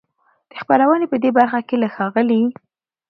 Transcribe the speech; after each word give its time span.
د 0.49 0.53
خپرونې 0.61 1.05
په 1.11 1.17
دې 1.23 1.29
برخه 1.37 1.59
کې 1.67 1.75
له 1.81 1.87
ښاغلي 1.95 2.43